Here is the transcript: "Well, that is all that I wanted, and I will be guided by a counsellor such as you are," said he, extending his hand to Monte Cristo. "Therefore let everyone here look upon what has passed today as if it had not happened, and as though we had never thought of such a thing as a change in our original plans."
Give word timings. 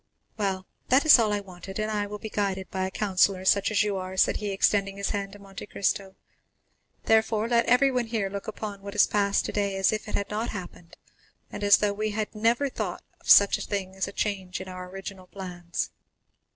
"Well, 0.35 0.65
that 0.87 1.05
is 1.05 1.19
all 1.19 1.29
that 1.29 1.35
I 1.35 1.39
wanted, 1.41 1.77
and 1.77 1.91
I 1.91 2.07
will 2.07 2.17
be 2.17 2.27
guided 2.27 2.71
by 2.71 2.87
a 2.87 2.89
counsellor 2.89 3.45
such 3.45 3.69
as 3.69 3.83
you 3.83 3.97
are," 3.97 4.17
said 4.17 4.37
he, 4.37 4.49
extending 4.49 4.97
his 4.97 5.11
hand 5.11 5.33
to 5.33 5.37
Monte 5.37 5.67
Cristo. 5.67 6.15
"Therefore 7.05 7.47
let 7.47 7.67
everyone 7.67 8.07
here 8.07 8.27
look 8.27 8.47
upon 8.47 8.81
what 8.81 8.95
has 8.95 9.05
passed 9.05 9.45
today 9.45 9.75
as 9.75 9.93
if 9.93 10.07
it 10.07 10.15
had 10.15 10.31
not 10.31 10.49
happened, 10.49 10.97
and 11.51 11.63
as 11.63 11.77
though 11.77 11.93
we 11.93 12.09
had 12.09 12.33
never 12.33 12.67
thought 12.67 13.03
of 13.19 13.29
such 13.29 13.59
a 13.59 13.61
thing 13.61 13.95
as 13.95 14.07
a 14.07 14.11
change 14.11 14.59
in 14.59 14.67
our 14.67 14.89
original 14.89 15.27
plans." 15.27 15.91